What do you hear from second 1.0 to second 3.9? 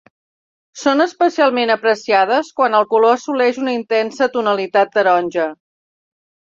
especialment apreciades quan el color assoleix una